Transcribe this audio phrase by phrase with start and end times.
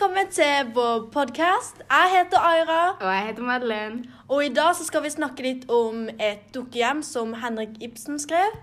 [0.00, 1.82] velkommen til vår podkast.
[1.84, 4.04] Jeg heter Aira, Og jeg heter Madeleine.
[4.28, 8.54] og i dag så skal vi snakke litt om et dukkehjem som Henrik Ibsen skrev.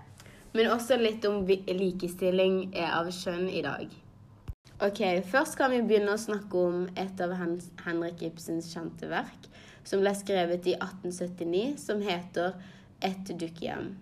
[0.52, 3.86] Men også litt om likestilling av kjønn i dag.
[4.80, 9.46] Ok, Først kan vi begynne å snakke om et av Hen Henrik Ibsens kjente verk,
[9.84, 12.54] som ble skrevet i 1879, som heter
[13.00, 13.94] Et dukkehjem.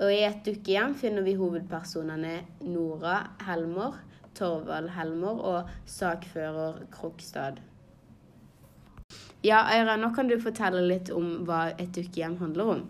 [0.00, 3.94] Og I Et dukkehjem finner vi hovedpersonene Nora Helmer,
[4.38, 7.58] Torvald Helmer og sakfører Krokstad.
[9.44, 12.84] Ja, Eira, nå kan du fortelle litt om hva Et dukkehjem handler om.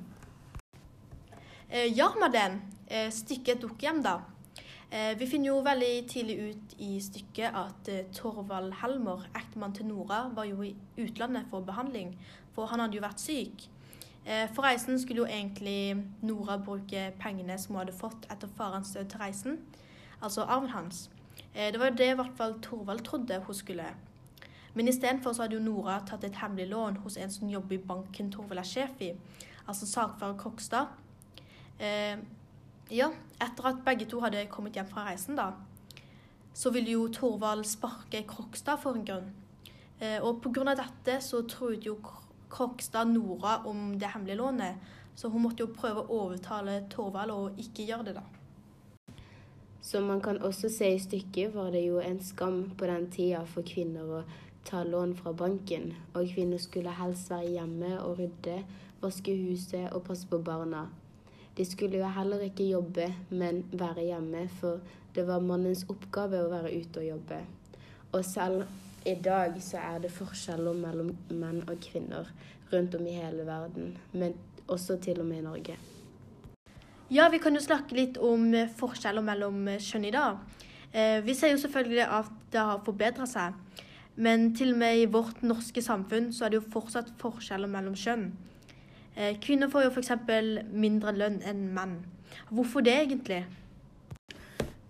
[1.68, 2.62] Eh, ja, Madeleine.
[2.86, 4.20] Eh, stykket et dukkehjem, da.
[4.90, 9.90] Eh, vi finner jo veldig tidlig ut i stykket at eh, Torvald Helmer, ektemann til
[9.90, 12.14] Nora, var jo i utlandet for behandling,
[12.56, 13.66] for han hadde jo vært syk.
[14.24, 18.94] Eh, for reisen skulle jo egentlig Nora bruke pengene som hun hadde fått etter farens
[18.96, 19.60] død til reisen,
[20.22, 21.10] altså arven hans.
[21.58, 23.86] Eh, det var jo det i hvert fall Torvald trodde hun skulle.
[24.74, 27.82] Men istedenfor så hadde jo Nora tatt et hemmelig lån hos en som jobber i
[27.82, 29.12] banken Torvald er sjef i,
[29.66, 30.92] altså sakfører Krokstad.
[31.80, 32.18] Eh,
[32.90, 33.10] ja,
[33.42, 35.52] etter at begge to hadde kommet hjem fra reisen, da,
[36.54, 39.32] så ville jo Torvald sparke Krokstad for en grunn.
[39.98, 41.98] Eh, og av dette så truet jo
[42.50, 44.76] Krokstad Nora om det hemmelige lånet,
[45.16, 48.22] så hun måtte jo prøve å overtale Torvald å ikke gjøre det, da.
[49.80, 53.44] Som man kan også se i stykket, var det jo en skam på den tida
[53.46, 54.22] for kvinner å
[54.68, 58.58] ta lån fra banken, og kvinner skulle helst være hjemme og rydde,
[59.00, 60.88] vaske huset og passe på barna.
[61.56, 64.82] De skulle jo heller ikke jobbe, men være hjemme, for
[65.14, 67.40] det var mannens oppgave å være ute og jobbe.
[68.12, 72.28] Og selv i dag så er det forskjeller mellom menn og kvinner
[72.72, 74.36] rundt om i hele verden, men
[74.68, 75.78] også til og med i Norge.
[77.10, 80.42] Ja, vi kan jo snakke litt om eh, forskjeller mellom eh, kjønn i dag.
[80.92, 83.54] Eh, vi ser jo selvfølgelig at det har forbedra seg,
[84.20, 87.96] men til og med i vårt norske samfunn så er det jo fortsatt forskjeller mellom
[87.96, 88.28] kjønn.
[89.42, 90.12] Kvinner får jo f.eks.
[90.68, 91.96] mindre lønn enn menn.
[92.52, 93.40] Hvorfor det egentlig?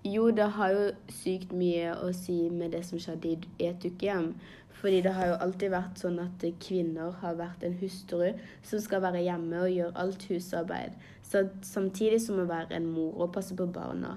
[0.04, 0.82] Jo, det har jo
[1.22, 4.34] sykt mye å si med det som skjedde i et dukkehjem.
[4.78, 8.28] Fordi det har jo alltid vært sånn at kvinner har vært en hustru
[8.66, 10.94] som skal være hjemme og gjøre alt husarbeid.
[11.28, 14.16] Så, samtidig som å være en mor og passe på barna.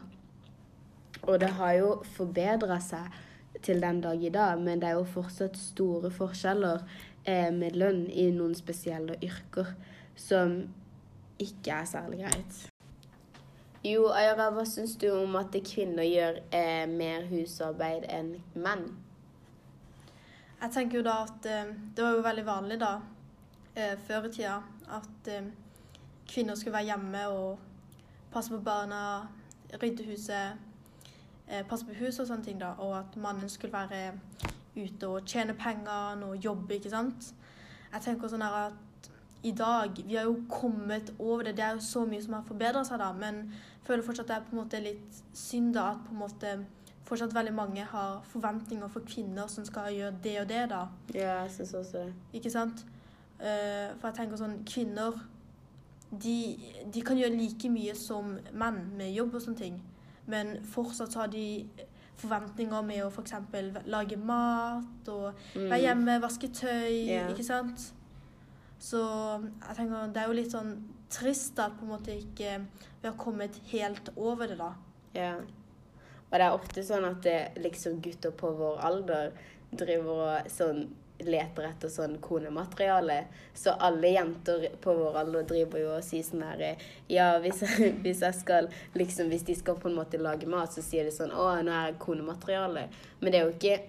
[1.27, 3.11] Og det har jo forbedra seg
[3.61, 6.81] til den dag i dag, men det er jo fortsatt store forskjeller
[7.25, 9.75] eh, med lønn i noen spesielle yrker
[10.17, 10.61] som
[11.41, 12.61] ikke er særlig greit.
[13.85, 18.85] Jo, Ayara, hva syns du om at kvinner gjør eh, mer husarbeid enn menn?
[20.61, 22.91] Jeg tenker jo da at eh, det var jo veldig vanlig da,
[23.73, 24.59] eh, før i tida,
[24.93, 25.49] at eh,
[26.31, 27.59] kvinner skulle være hjemme og
[28.31, 29.27] passe på barna,
[29.81, 30.53] rydde huset,
[31.47, 34.13] eh, passe på huset og sånne ting da, og at mannen skulle være
[34.75, 37.33] ute og tjene penger og jobbe, ikke sant?
[37.91, 39.09] Jeg tenker sånn her at
[39.43, 42.45] i dag, vi har jo kommet over det, det er jo så mye som har
[42.47, 45.89] forbedret seg da, men jeg føler fortsatt det er på en måte litt synd da,
[45.95, 46.53] at på en måte
[47.09, 51.41] fortsatt veldig mange har forventninger for kvinner som skal gjøre det og det da, Ja,
[51.41, 52.13] jeg syns også det.
[52.37, 52.85] ikke sant?
[53.41, 55.17] Eh, for jeg tenker sånn, kvinner,
[56.11, 56.57] de,
[56.93, 59.79] de kan gjøre like mye som menn med jobb og sånne ting,
[60.31, 61.45] men fortsatt har de
[62.21, 67.31] forventninger med å eksempel lage mat og være hjemme, vaske tøy, yeah.
[67.31, 67.87] ikke sant?
[68.81, 70.75] Så jeg tenker det er jo litt sånn
[71.11, 72.59] trist at på en måte ikke
[73.01, 74.71] vi har kommet helt over det da.
[75.17, 75.33] Ja.
[76.31, 79.33] Og det er ofte sånn at det, liksom gutter på vår alder
[79.71, 80.85] driver og sånn
[81.27, 83.23] leter etter sånn konemateriale.
[83.53, 86.63] Så alle jenter på vår alder driver jo og sier sånn her
[87.11, 87.63] Ja, hvis
[88.03, 91.15] hvis jeg skal liksom Hvis de skal på en måte lage mat, så sier de
[91.15, 92.87] sånn Å, nå er jeg konemateriale.
[93.19, 93.79] Men det er jo ikke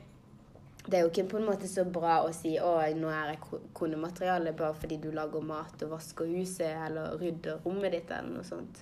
[0.82, 3.60] det er jo ikke på en måte så bra å si å, nå er jeg
[3.78, 8.46] konemateriale bare fordi du lager mat og vasker huset eller rydder rommet ditt eller noe
[8.46, 8.81] sånt.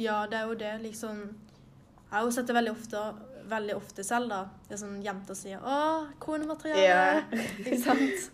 [0.00, 1.20] Ja, det er jo det, liksom.
[2.08, 3.02] Jeg har jo sett det veldig ofte,
[3.50, 4.40] veldig ofte selv, da.
[4.68, 5.78] Det er sånn jenter sier 'Å,
[6.18, 6.82] konemateriale'.
[6.82, 7.24] Yeah.
[7.60, 8.30] ikke sant?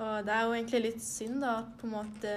[0.00, 2.36] Og det er jo egentlig litt synd, da, på en måte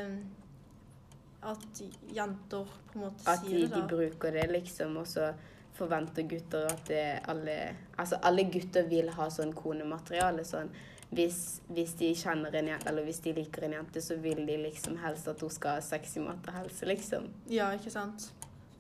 [1.44, 1.82] At
[2.16, 5.34] jenter på en måte At sier da at de bruker det, liksom, og så
[5.76, 7.58] forventer gutter at det alle
[7.98, 10.46] Altså, alle gutter vil ha sånn konemateriale.
[10.48, 10.72] Sånn
[11.14, 14.58] hvis, hvis de kjenner en jente, eller hvis de liker en jente, så vil de
[14.64, 17.28] liksom helst at hun skal ha sexy mat og helse, liksom.
[17.52, 18.32] Ja, ikke sant?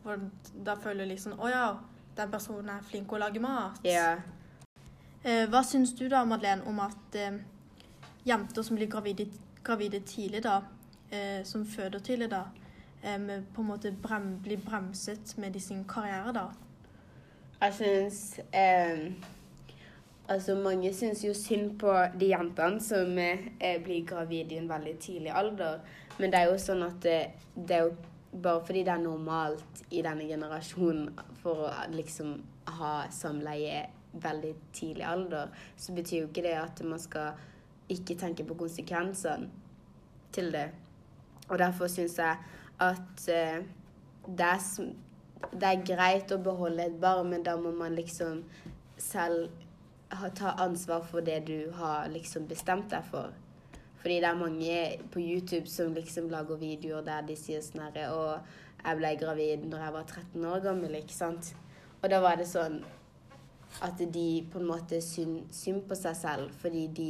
[0.04, 0.20] For
[0.66, 1.68] da føler du liksom 'Å ja,
[2.18, 3.84] den personen er flink til å lage mat'.
[3.84, 4.18] Ja.
[5.24, 7.40] Eh, hva syns du da, Madeleine, om at eh,
[8.26, 9.28] jenter som blir gravide,
[9.64, 10.62] gravide tidlig, da,
[11.12, 12.44] eh, som føder tidlig, da,
[13.04, 13.18] eh,
[13.54, 16.50] på en måte brem, blir bremset med de sin karriere, da?
[17.62, 19.14] Jeg syns eh,
[20.28, 24.94] Altså, mange syns jo synd på de jentene som eh, blir gravide i en veldig
[25.00, 25.82] tidlig alder.
[26.18, 27.18] Men det er jo sånn at det,
[27.56, 27.96] det er jo
[28.42, 32.36] bare fordi det er normalt i denne generasjonen for å liksom
[32.80, 33.84] ha samleie
[34.14, 37.40] veldig tidlig alder, så betyr jo ikke det at man skal
[37.94, 39.50] ikke tenke på konsekvensene
[40.34, 40.70] til det.
[41.50, 42.38] Og derfor syns jeg
[42.82, 43.66] at eh,
[44.28, 44.62] det, er,
[45.52, 48.44] det er greit å beholde et barn, men da må man liksom
[48.98, 49.50] selv
[50.14, 53.34] ha, ta ansvar for det du har liksom bestemt deg for.
[54.04, 54.80] Fordi det er mange
[55.14, 58.50] på YouTube som liksom lager videoer der de sier sånn herre Og
[58.84, 61.54] jeg ble gravid når jeg var 13 år gammel, ikke sant?
[62.02, 62.82] Og da var det sånn
[63.82, 67.08] at de på en måte synd, synd på seg selv fordi de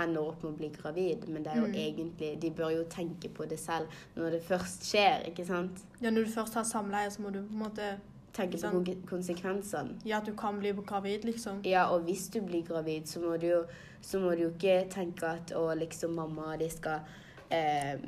[0.00, 1.28] ender opp med å bli gravid.
[1.28, 1.74] Men det er jo Mm.
[1.74, 3.86] egentlig De bør jo tenke på det selv
[4.16, 5.84] når det først skjer, ikke sant?
[6.00, 8.00] Ja, når du først har samleie, så må du på en måte
[8.32, 9.96] Tenke på konsekvensene.
[10.06, 11.62] Ja, at du kan bli gravid, liksom.
[11.66, 13.64] Ja, og hvis du blir gravid, så må du jo,
[14.00, 17.00] så må du jo ikke tenke at å, liksom mamma de skal
[17.50, 17.98] eh,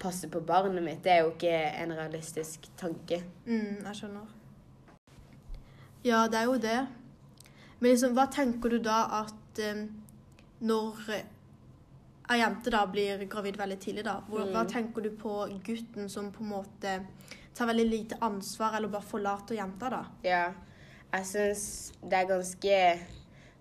[0.00, 1.02] passe på barnet mitt.
[1.04, 3.20] Det er jo ikke en realistisk tanke.
[3.44, 4.30] Mm, jeg skjønner.
[6.04, 6.78] Ja, det er jo det.
[7.80, 9.84] Men liksom, hva tenker du da at eh,
[10.62, 11.04] når
[12.32, 14.68] ei jente da blir gravid veldig tidlig, da, hvor, hva Mm.
[14.72, 16.92] tenker du på gutten som på en måte
[17.54, 20.04] tar veldig lite ansvar, eller bare forlater jenta, da?
[20.26, 20.44] Ja,
[21.12, 21.64] jeg syns
[22.00, 22.78] det er ganske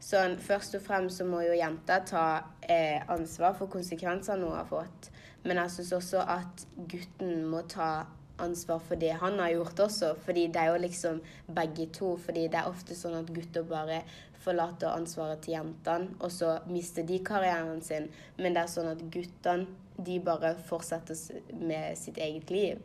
[0.01, 2.23] sånn Først og fremst så må jo jenta ta
[2.65, 5.11] eh, ansvar for konsekvensene hun har fått.
[5.45, 8.07] Men jeg syns også at gutten må ta
[8.41, 10.15] ansvar for det han har gjort også.
[10.25, 11.21] Fordi det er jo liksom
[11.53, 12.15] begge to.
[12.17, 14.01] Fordi det er ofte sånn at gutter bare
[14.41, 18.09] forlater ansvaret til jentene, og så mister de karrieren sin.
[18.39, 19.69] Men det er sånn at guttene,
[20.01, 21.13] de bare fortsetter
[21.61, 22.79] med sitt eget liv.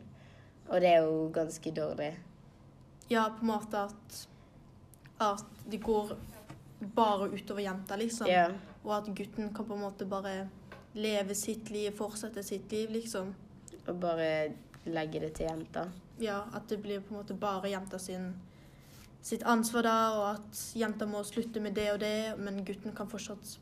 [0.67, 2.11] Og det er jo ganske dårlig.
[3.07, 4.17] Ja, på en måte at,
[5.23, 6.17] at det går
[6.95, 8.27] bare utover jenta, liksom.
[8.27, 8.49] Ja.
[8.83, 10.49] Og at gutten kan på en måte bare
[10.97, 13.33] leve sitt liv, fortsette sitt liv, liksom.
[13.87, 14.29] Og bare
[14.85, 15.87] legge det til jenta.
[16.19, 18.31] Ja, at det blir på en måte bare jenta sin,
[19.21, 23.09] sitt ansvar da, og at jenta må slutte med det og det, men gutten kan
[23.11, 23.57] fortsatt,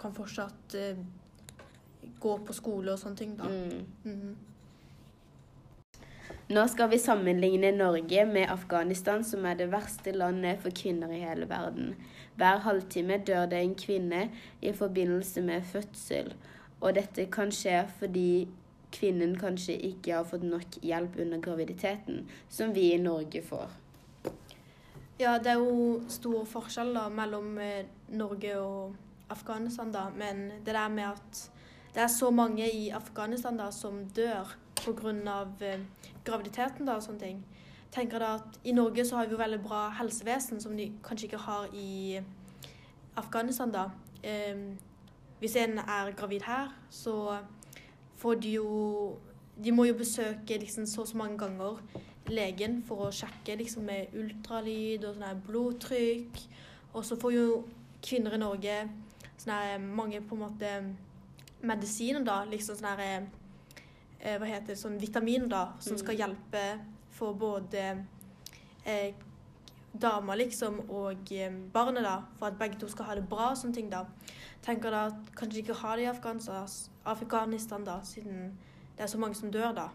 [0.00, 1.00] kan fortsatt uh,
[2.20, 3.50] gå på skole og sånne ting, da.
[3.50, 3.82] Mm.
[4.04, 4.38] Mhm.
[6.50, 11.20] Nå skal vi sammenligne Norge med Afghanistan, som er det verste landet for kvinner i
[11.22, 11.92] hele verden.
[12.34, 14.24] Hver halvtime dør det en kvinne
[14.58, 16.32] i forbindelse med fødsel.
[16.80, 18.48] Og dette kan skje fordi
[18.90, 23.70] kvinnen kanskje ikke har fått nok hjelp under graviditeten, som vi i Norge får.
[25.20, 30.08] Ja, det er jo stor forskjell da, mellom eh, Norge og Afghanistan, da.
[30.16, 31.44] Men det der med at
[31.94, 34.50] det er så mange i Afghanistan da, som dør
[34.84, 35.46] pga.
[35.60, 35.80] Eh,
[36.24, 37.44] graviditeten da, og sånne ting.
[37.90, 41.26] tenker da at I Norge så har vi jo veldig bra helsevesen, som de kanskje
[41.26, 42.20] ikke har i
[43.16, 43.72] Afghanistan.
[43.72, 43.90] da.
[44.22, 44.76] Eh,
[45.40, 47.38] hvis en er gravid her, så
[48.16, 49.18] får de jo
[49.60, 51.76] De må jo besøke liksom så og så mange ganger
[52.28, 56.38] legen for å sjekke liksom, med ultralyd og sånn blodtrykk.
[56.94, 57.64] Og så får jo
[58.02, 58.88] kvinner i Norge
[59.36, 60.70] sånn mange på en måte
[61.62, 62.44] medisiner, da.
[62.48, 63.26] Liksom sånn her
[64.20, 66.64] eh, Hva heter det, sånn vitamin da, som skal hjelpe
[67.16, 67.84] for både
[68.86, 69.14] eh,
[69.92, 73.58] dama liksom og eh, barnet, da, for at begge to skal ha det bra og
[73.60, 74.04] sånne ting, da.
[74.64, 76.68] Tenker da at kanskje de ikke har det i Afghanistan,
[77.08, 78.52] Afghanistan da, siden
[78.96, 79.88] det er så mange som dør, da.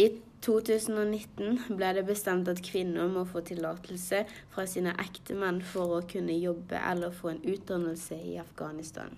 [0.00, 0.08] I
[0.42, 6.34] 2019 ble det bestemt at kvinner må få tillatelse fra sine ektemenn for å kunne
[6.38, 9.12] jobbe eller få en utdannelse i Afghanistan.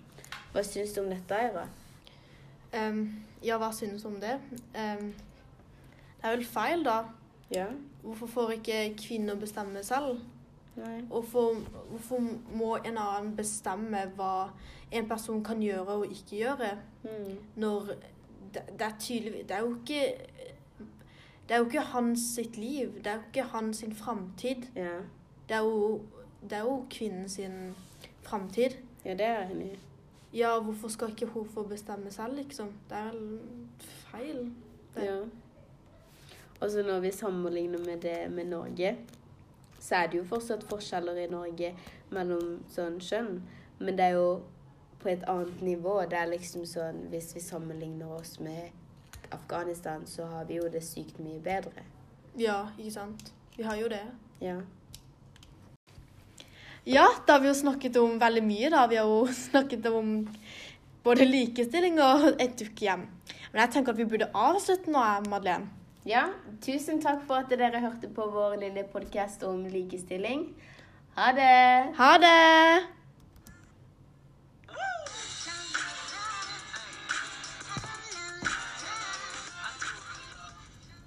[0.52, 1.64] Hva syns du om dette, Aira?
[2.74, 4.38] Ehm, ja, hva synes du om det?
[4.74, 5.12] Um,
[6.20, 7.02] det er vel feil, da.
[7.54, 7.66] Ja?
[8.02, 10.20] Hvorfor får ikke kvinner bestemme selv?
[10.76, 11.00] Nei.
[11.00, 11.54] Hvorfor,
[11.90, 12.20] hvorfor
[12.56, 14.48] må en annen bestemme hva
[14.90, 16.70] en person kan gjøre og ikke gjøre?
[17.04, 17.36] Mm.
[17.56, 17.86] Når
[18.54, 20.14] det, det er tydelig Det er jo ikke
[21.48, 22.94] Det er jo ikke hans sitt liv.
[22.96, 24.66] Det er jo ikke hans sin framtid.
[24.76, 24.96] Ja.
[25.48, 26.00] Det er jo,
[26.42, 27.74] det er jo kvinnen sin
[28.22, 28.70] framtid.
[29.04, 29.78] ja, det er jeg enig i.
[30.34, 32.72] Ja, hvorfor skal ikke hun få bestemme selv, liksom?
[32.90, 33.12] Det er
[34.10, 34.52] feil.
[34.94, 35.04] Det.
[35.04, 35.20] Ja.
[36.60, 38.96] Og så når vi sammenligner med det med Norge,
[39.80, 41.74] så er det jo fortsatt forskjeller i Norge
[42.10, 43.42] mellom sånn kjønn.
[43.78, 44.28] Men det er jo
[45.02, 45.98] på et annet nivå.
[46.08, 48.72] Det er liksom sånn Hvis vi sammenligner oss med
[49.34, 51.84] Afghanistan, så har vi jo det sykt mye bedre.
[52.38, 53.32] Ja, ikke sant?
[53.56, 54.06] Vi har jo det.
[54.40, 54.60] Ja.
[56.84, 58.84] Ja, da har vi jo snakket om veldig mye, da.
[58.90, 60.26] Vi har jo snakket om
[61.04, 63.06] både likestilling og et dukkehjem.
[63.52, 65.70] Men jeg tenker at vi burde avslutte nå, Madeleine.
[66.04, 66.26] ja.
[66.64, 70.46] Tusen takk for at dere hørte på vår lille podkast om likestilling.
[71.16, 71.94] Ha det!
[71.96, 73.03] Ha det!